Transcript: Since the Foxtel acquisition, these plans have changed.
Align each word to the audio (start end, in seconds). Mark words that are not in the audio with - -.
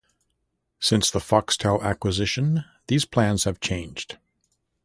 Since 0.79 1.11
the 1.11 1.19
Foxtel 1.19 1.79
acquisition, 1.83 2.63
these 2.87 3.05
plans 3.05 3.43
have 3.43 3.59
changed. 3.59 4.17